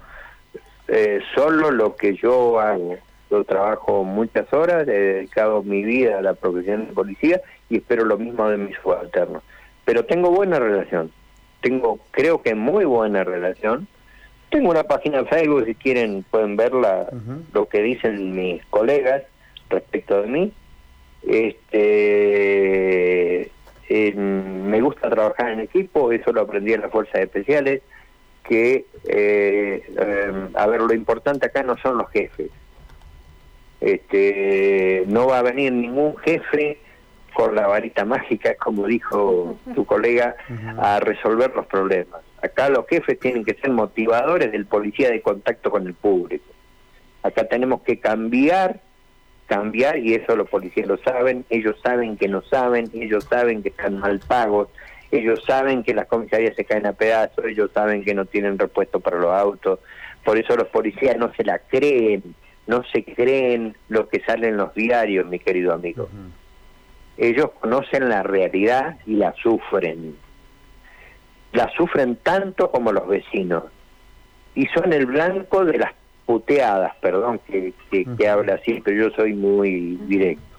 [0.88, 2.95] eh, solo lo que yo hago.
[3.29, 8.05] Yo trabajo muchas horas, he dedicado mi vida a la profesión de policía y espero
[8.05, 9.43] lo mismo de mis subalternos.
[9.83, 11.12] Pero tengo buena relación,
[11.59, 13.89] tengo creo que muy buena relación.
[14.53, 17.07] Tengo una página en Facebook, si quieren pueden verla,
[17.53, 19.23] lo que dicen mis colegas
[19.67, 20.53] respecto de mí.
[21.23, 23.49] Este,
[24.13, 27.81] me gusta trabajar en equipo, eso lo aprendí en las fuerzas especiales
[28.43, 32.51] que, eh, em, a ver, lo importante acá no son los jefes.
[33.81, 36.77] Este, no va a venir ningún jefe
[37.33, 40.35] con la varita mágica, como dijo tu colega,
[40.77, 42.21] a resolver los problemas.
[42.43, 46.43] Acá los jefes tienen que ser motivadores del policía de contacto con el público.
[47.23, 48.82] Acá tenemos que cambiar,
[49.47, 53.69] cambiar, y eso los policías lo saben, ellos saben que no saben, ellos saben que
[53.69, 54.67] están mal pagos,
[55.10, 58.99] ellos saben que las comisarías se caen a pedazos, ellos saben que no tienen repuesto
[58.99, 59.79] para los autos,
[60.25, 62.36] por eso los policías no se la creen,
[62.67, 66.10] no se creen lo que sale en los diarios, mi querido amigo.
[67.15, 70.17] Ellos conocen la realidad y la sufren.
[71.53, 73.63] La sufren tanto como los vecinos.
[74.55, 75.93] Y son el blanco de las
[76.25, 80.53] puteadas, perdón que, que, que habla así, pero yo soy muy directo.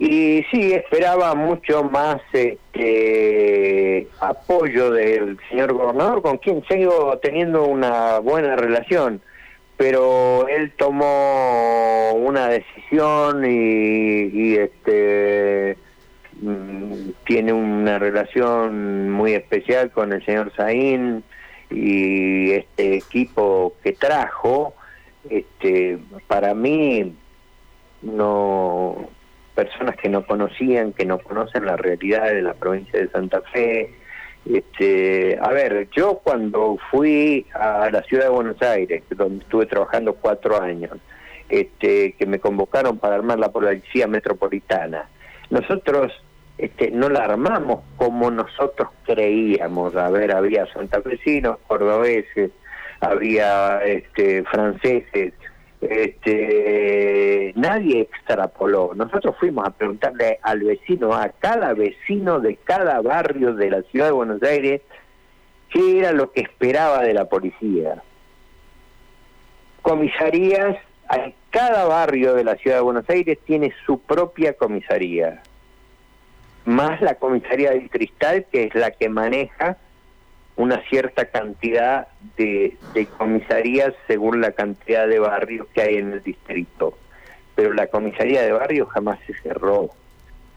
[0.00, 8.18] Y sí, esperaba mucho más este, apoyo del señor gobernador, con quien sigo teniendo una
[8.20, 9.20] buena relación,
[9.76, 15.89] pero él tomó una decisión y, este mm,
[17.26, 21.22] tiene una relación muy especial con el señor Saín
[21.70, 24.74] y este equipo que trajo,
[25.28, 27.14] este, para mí
[28.02, 29.08] no
[29.54, 33.94] personas que no conocían, que no conocen la realidad de la provincia de Santa Fe.
[34.46, 40.14] Este, a ver, yo cuando fui a la ciudad de Buenos Aires, donde estuve trabajando
[40.14, 40.96] cuatro años,
[41.50, 45.10] este, que me convocaron para armar la policía metropolitana,
[45.50, 46.12] nosotros
[46.60, 49.96] este, no la armamos como nosotros creíamos.
[49.96, 52.50] A ver, había santafesinos, cordobeses,
[53.00, 55.32] había este, franceses,
[55.80, 58.92] este, nadie extrapoló.
[58.94, 64.06] Nosotros fuimos a preguntarle al vecino, a cada vecino de cada barrio de la ciudad
[64.06, 64.82] de Buenos Aires,
[65.70, 68.02] qué era lo que esperaba de la policía.
[69.80, 70.76] Comisarías,
[71.48, 75.42] cada barrio de la ciudad de Buenos Aires tiene su propia comisaría,
[76.64, 79.76] más la comisaría del Cristal, que es la que maneja
[80.56, 82.76] una cierta cantidad de,
[83.16, 86.98] comisarías según la cantidad de barrios que hay en el distrito.
[87.54, 89.90] Pero la comisaría de barrios jamás se cerró.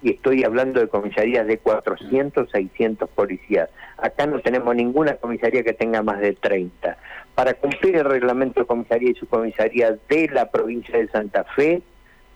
[0.02, 3.70] Y estoy hablando de comisarías de 400, 600 policías.
[3.98, 6.98] Acá no tenemos ninguna comisaría que tenga más de 30.
[7.36, 11.82] Para cumplir el reglamento de comisaría y su comisaría de la provincia de Santa Fe,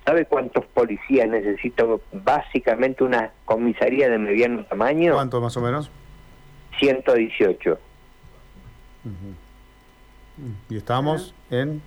[0.07, 5.13] ¿sabe cuántos policías necesita básicamente una comisaría de mediano tamaño?
[5.13, 5.91] ¿Cuánto más o menos?
[6.79, 7.77] 118.
[10.69, 11.81] ¿Y estamos en...?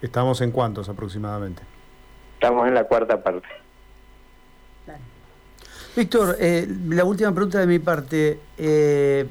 [0.00, 1.64] ¿Estamos en cuántos aproximadamente?
[2.34, 3.48] Estamos en la cuarta parte.
[5.96, 8.38] Víctor, eh, la última pregunta de mi parte.
[8.58, 9.26] Eh,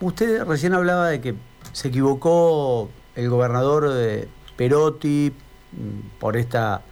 [0.00, 1.34] usted recién hablaba de que
[1.72, 4.26] se equivocó el gobernador de
[4.58, 5.32] Perotti
[5.72, 6.82] mm, por esta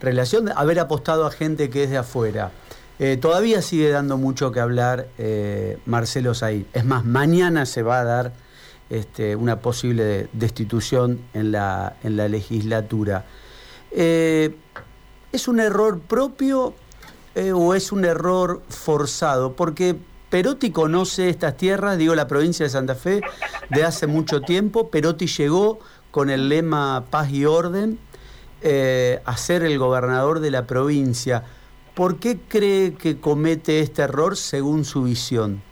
[0.00, 2.52] relación haber apostado a gente que es de afuera.
[3.00, 6.64] Eh, todavía sigue dando mucho que hablar eh, Marcelo Said.
[6.72, 8.32] Es más, mañana se va a dar
[8.88, 13.26] este, una posible destitución en la, en la legislatura.
[13.90, 14.56] Eh,
[15.30, 16.74] ¿Es un error propio
[17.54, 19.54] o es un error forzado?
[19.54, 19.94] Porque
[20.30, 23.20] Perotti conoce estas tierras, digo la provincia de Santa Fe,
[23.70, 24.90] de hace mucho tiempo.
[24.90, 25.78] Perotti llegó
[26.10, 27.98] con el lema paz y orden
[28.62, 31.44] eh, a ser el gobernador de la provincia.
[31.94, 35.62] ¿Por qué cree que comete este error según su visión?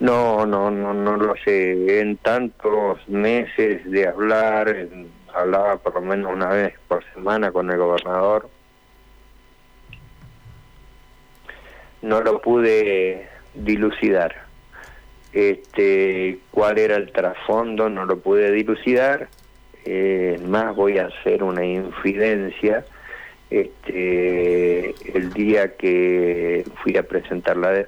[0.00, 2.00] No, no, no, no lo sé.
[2.00, 4.88] En tantos meses de hablar,
[5.34, 8.48] hablaba por lo menos una vez por semana con el gobernador,
[12.02, 14.43] no lo pude dilucidar.
[15.34, 19.28] Este, cuál era el trasfondo, no lo pude dilucidar.
[19.84, 22.84] Eh, más voy a hacer una infidencia.
[23.50, 27.84] Este, el día que fui a presentar la,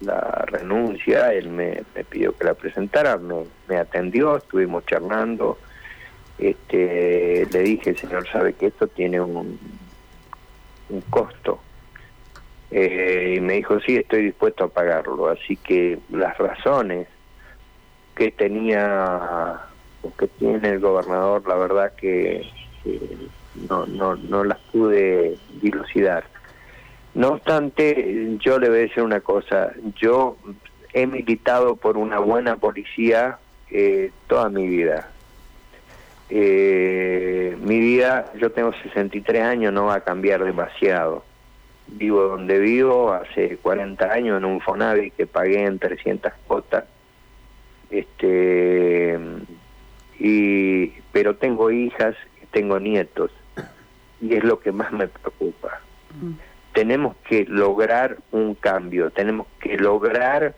[0.00, 5.58] la, renuncia, él me, pidió que la presentara, me, me atendió, estuvimos charlando.
[6.38, 9.58] Este, le dije, señor, sabe que esto tiene un,
[10.90, 11.60] un costo
[12.70, 15.28] eh, y me dijo, sí, estoy dispuesto a pagarlo.
[15.28, 17.08] Así que las razones
[18.14, 19.60] que tenía
[20.02, 22.46] o que tiene el gobernador, la verdad que
[23.68, 26.24] no, no, no las pude dilucidar.
[27.14, 30.36] No obstante, yo le voy a decir una cosa, yo
[30.92, 33.38] he militado por una buena policía
[33.70, 35.08] eh, toda mi vida.
[36.28, 41.24] Eh, mi vida, yo tengo 63 años, no va a cambiar demasiado
[41.92, 46.84] vivo donde vivo, hace 40 años en un Fonavi que pagué en 300 cuotas.
[47.90, 49.18] Este,
[50.18, 52.14] y, pero tengo hijas
[52.50, 53.30] tengo nietos,
[54.20, 55.80] y es lo que más me preocupa.
[56.20, 56.32] Mm.
[56.72, 60.54] Tenemos que lograr un cambio, tenemos que lograr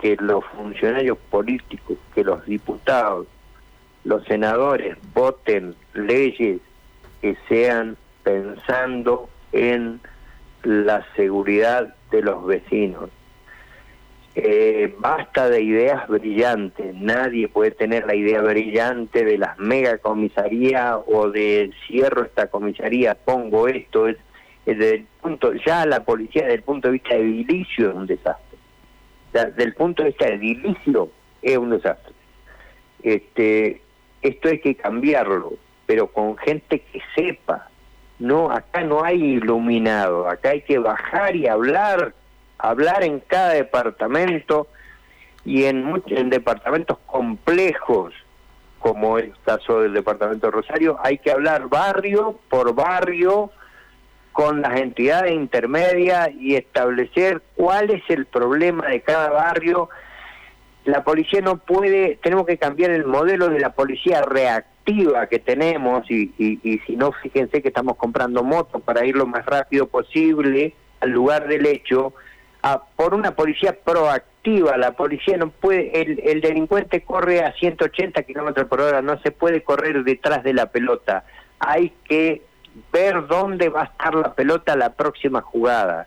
[0.00, 3.26] que los funcionarios políticos, que los diputados,
[4.04, 6.60] los senadores voten leyes
[7.20, 10.00] que sean pensando en
[10.64, 13.10] la seguridad de los vecinos.
[14.36, 21.30] Eh, basta de ideas brillantes, nadie puede tener la idea brillante de las megacomisarías o
[21.30, 24.16] de cierro esta comisaría, pongo esto, es,
[24.66, 28.58] desde el punto, ya la policía desde el punto de vista edilicio es un desastre.
[29.32, 31.10] desde el punto de vista edilicio
[31.40, 32.12] es un desastre.
[33.04, 33.82] Este,
[34.22, 35.52] esto hay que cambiarlo,
[35.86, 37.68] pero con gente que sepa,
[38.24, 42.14] no, acá no hay iluminado, acá hay que bajar y hablar,
[42.58, 44.66] hablar en cada departamento
[45.44, 48.14] y en, en departamentos complejos,
[48.78, 53.50] como el caso del departamento de Rosario, hay que hablar barrio por barrio
[54.32, 59.90] con las entidades intermedias y establecer cuál es el problema de cada barrio.
[60.86, 66.10] La policía no puede, tenemos que cambiar el modelo de la policía reactiva que tenemos
[66.10, 70.74] y, y, si no, fíjense que estamos comprando motos para ir lo más rápido posible
[71.00, 72.12] al lugar del hecho,
[72.62, 74.76] a, por una policía proactiva.
[74.76, 79.30] La policía no puede, el, el delincuente corre a 180 kilómetros por hora, no se
[79.30, 81.24] puede correr detrás de la pelota.
[81.58, 82.42] Hay que
[82.92, 86.06] ver dónde va a estar la pelota la próxima jugada.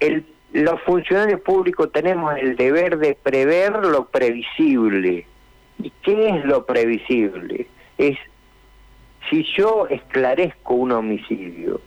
[0.00, 5.26] El, los funcionarios públicos tenemos el deber de prever lo previsible
[5.78, 7.66] ¿Y qué es lo previsible?
[7.98, 8.18] Es
[9.30, 11.80] si yo esclarezco un homicidio,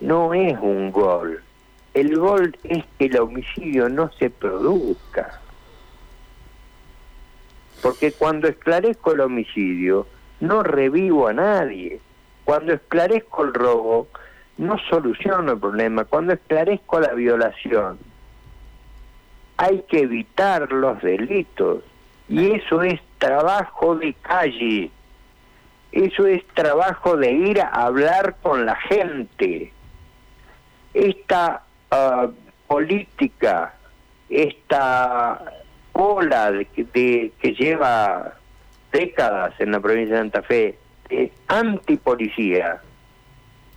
[0.00, 1.42] no es un gol.
[1.94, 5.40] El gol es que el homicidio no se produzca.
[7.82, 10.06] Porque cuando esclarezco el homicidio,
[10.40, 12.00] no revivo a nadie.
[12.44, 14.08] Cuando esclarezco el robo,
[14.58, 16.04] no soluciono el problema.
[16.04, 17.98] Cuando esclarezco la violación,
[19.56, 21.82] hay que evitar los delitos.
[22.30, 24.88] Y eso es trabajo de calle,
[25.90, 29.72] eso es trabajo de ir a hablar con la gente.
[30.94, 32.28] Esta ah,
[32.68, 33.74] política,
[34.28, 35.42] esta
[35.92, 36.66] ola de,
[37.36, 38.34] que lleva
[38.92, 40.78] décadas en la provincia de Santa Fe,
[41.48, 42.80] antipolicía.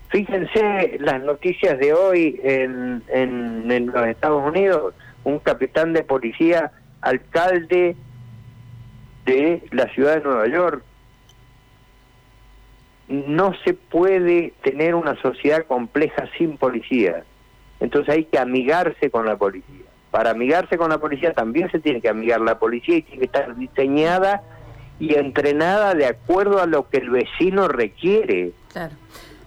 [0.10, 4.94] Fíjense las noticias de hoy en, en, en los Estados Unidos,
[5.24, 7.96] un capitán de policía, alcalde
[9.26, 10.84] de la ciudad de Nueva York.
[13.08, 17.24] No se puede tener una sociedad compleja sin policía.
[17.80, 19.86] Entonces hay que amigarse con la policía.
[20.10, 23.26] Para amigarse con la policía también se tiene que amigar la policía y tiene que
[23.26, 24.44] estar diseñada
[25.00, 28.52] y entrenada de acuerdo a lo que el vecino requiere.
[28.72, 28.96] Claro.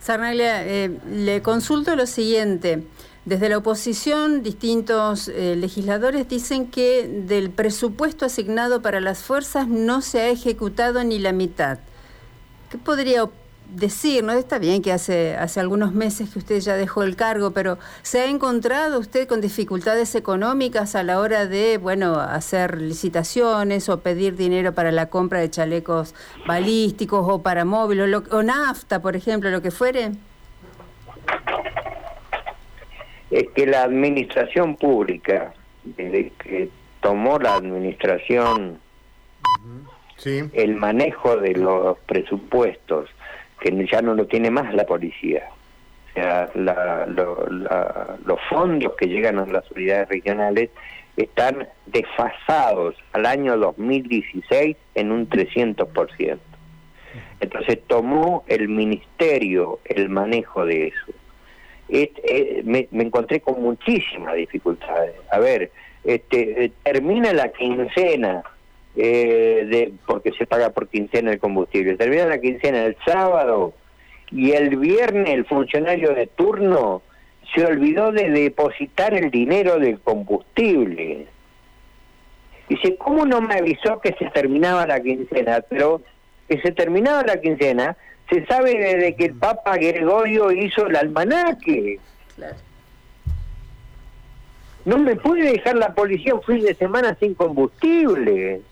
[0.01, 2.83] Sarnaglia, eh, le consulto lo siguiente.
[3.27, 10.01] Desde la oposición, distintos eh, legisladores dicen que del presupuesto asignado para las fuerzas no
[10.01, 11.81] se ha ejecutado ni la mitad.
[12.71, 13.29] ¿Qué podría
[13.75, 14.33] decir, ¿no?
[14.33, 18.21] Está bien que hace, hace algunos meses que usted ya dejó el cargo, pero ¿se
[18.21, 24.37] ha encontrado usted con dificultades económicas a la hora de, bueno, hacer licitaciones o pedir
[24.37, 26.15] dinero para la compra de chalecos
[26.47, 30.13] balísticos o para móviles o, nafta, por ejemplo, lo que fuere?
[33.31, 35.53] Es que la administración pública,
[35.85, 36.69] desde que
[37.01, 38.81] tomó la administración
[40.25, 43.11] el manejo de los presupuestos
[43.61, 45.49] que ya no lo tiene más la policía.
[46.11, 46.51] O sea,
[47.07, 50.71] los fondos que llegan a las unidades regionales
[51.17, 56.39] están desfasados al año 2016 en un 300%.
[57.41, 61.13] Entonces tomó el ministerio el manejo de eso.
[61.89, 65.15] Eh, me, encontré con muchísimas dificultades.
[65.31, 65.71] A ver,
[66.05, 68.43] este, eh, termina la quincena
[68.97, 71.97] eh, de, porque se paga por quincena el combustible.
[71.97, 73.73] Termina la quincena el sábado
[74.31, 77.03] y el viernes el funcionario de turno
[77.55, 81.27] se olvidó de depositar el dinero del combustible.
[82.69, 85.61] Dice, ¿cómo no me avisó que se terminaba la quincena?
[85.69, 86.03] Pero
[86.49, 87.97] que se terminaba la quincena
[88.29, 92.01] se sabe desde que el Papa Gregorio hizo el almanaque.
[94.85, 98.63] No me puede dejar la policía un fin de semana sin combustible.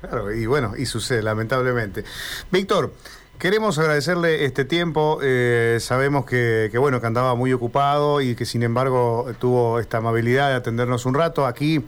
[0.00, 2.04] Claro, y bueno, y sucede, lamentablemente.
[2.50, 2.92] Víctor,
[3.38, 5.20] queremos agradecerle este tiempo.
[5.22, 10.50] Eh, sabemos que, bueno, que andaba muy ocupado y que sin embargo tuvo esta amabilidad
[10.50, 11.46] de atendernos un rato.
[11.46, 11.82] Aquí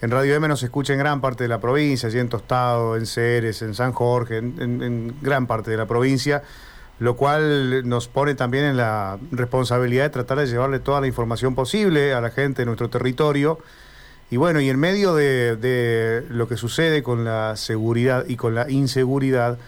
[0.00, 3.06] en Radio M nos escucha en gran parte de la provincia, allí en Tostado, en
[3.06, 6.42] Ceres, en San Jorge, en gran parte de la provincia
[6.98, 11.54] lo cual nos pone también en la responsabilidad de tratar de llevarle toda la información
[11.54, 13.58] posible a la gente de nuestro territorio
[14.30, 18.68] y bueno, y en medio de, lo que sucede con la seguridad y con la
[18.68, 19.58] inseguridad,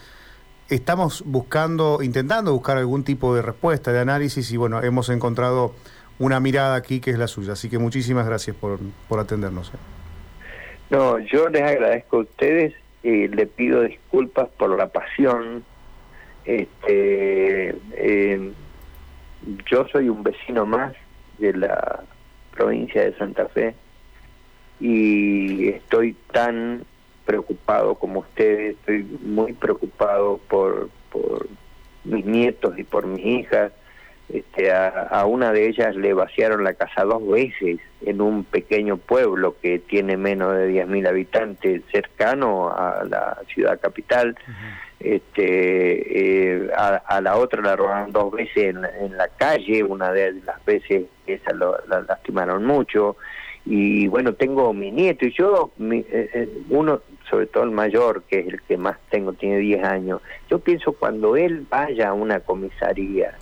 [0.69, 5.75] estamos buscando, intentando buscar algún tipo de respuesta, de análisis, y bueno, hemos encontrado
[6.19, 7.53] una mirada aquí que es la suya.
[7.53, 9.71] Así que muchísimas gracias por, por atendernos.
[10.91, 10.95] ¿Eh?
[10.95, 15.65] No, yo les agradezco a ustedes y le pido disculpas por la pasión.
[16.45, 18.53] Este, eh,
[19.71, 20.95] yo soy un vecino más
[21.39, 22.03] de la
[22.53, 23.75] provincia de Santa Fe
[24.81, 26.85] y estoy tan
[27.25, 31.47] preocupado como ustedes, estoy muy preocupado por, por
[32.05, 33.73] mis nietos y por mis hijas.
[34.29, 39.57] Este, a, una de ellas le vaciaron la casa dos veces en un pequeño pueblo
[39.63, 44.37] que tiene menos de 10.000 habitantes cercano a la ciudad capital.
[45.01, 50.63] este, eh, a, la otra la robaron dos veces en, la calle, una de las
[50.65, 53.17] veces esa lo, la lastimaron mucho
[53.65, 58.23] y bueno, tengo mi nieto y yo, mi, eh, eh, uno, sobre todo el mayor,
[58.23, 62.13] que es el que más tengo, tiene 10 años, yo pienso cuando él vaya a
[62.15, 63.37] una comisaría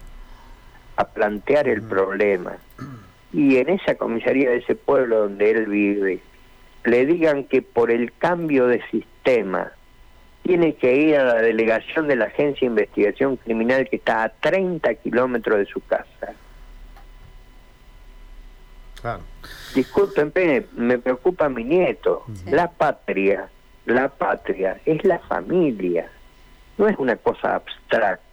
[0.97, 2.57] a plantear el problema
[3.32, 6.20] y en esa comisaría de ese pueblo donde él vive,
[6.84, 9.72] le digan que por el cambio de sistema
[10.42, 14.28] tiene que ir a la delegación de la Agencia de Investigación Criminal que está a
[14.30, 16.32] 30 kilómetros de su casa.
[19.03, 19.22] Claro.
[19.74, 20.32] Disculpen,
[20.72, 22.24] me preocupa mi nieto.
[22.47, 23.49] La patria,
[23.84, 26.09] la patria es la familia,
[26.78, 28.26] no es una cosa abstracta.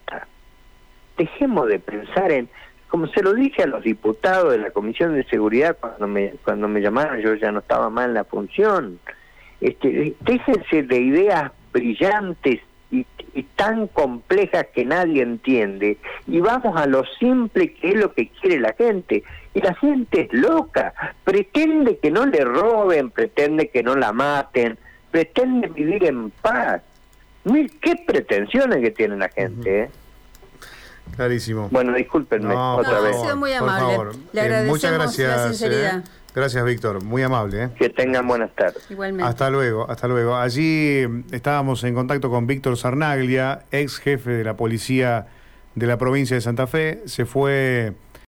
[1.17, 2.49] Dejemos de pensar en,
[2.87, 6.67] como se lo dije a los diputados de la Comisión de Seguridad cuando me, cuando
[6.67, 8.99] me llamaron, yo ya no estaba mal en la función.
[9.61, 12.59] Este, déjense de ideas brillantes
[12.91, 13.05] y,
[13.55, 15.97] tan complejas que nadie entiende
[16.27, 19.23] y vamos a lo simple que es lo que quiere la gente.
[19.55, 20.93] Y la gente es loca,
[21.23, 24.77] pretende que no le roben, pretende que no la maten,
[25.11, 26.81] pretende vivir en paz.
[27.81, 29.83] ¿Qué pretensiones que tiene la gente?
[29.83, 29.89] Eh?
[31.15, 31.69] Clarísimo.
[31.71, 33.15] Bueno, discúlpenme otra vez.
[33.15, 34.19] Ha sido muy amable.
[34.31, 35.99] Le eh, agradecemos muchas gracias, la sinceridad.
[35.99, 36.03] Eh.
[36.35, 37.03] Gracias, Víctor.
[37.03, 37.65] Muy amable.
[37.65, 37.69] ¿eh?
[37.77, 38.89] Que tengan buenas tardes.
[38.89, 39.29] Igualmente.
[39.29, 40.35] Hasta luego, hasta luego.
[40.35, 45.27] Allí estábamos en contacto con Víctor Sarnaglia, ex jefe de la policía
[45.75, 47.03] de la provincia de Santa Fe.
[47.05, 47.93] Se fue